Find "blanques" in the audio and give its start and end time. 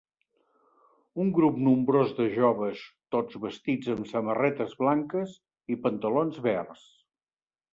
4.83-5.37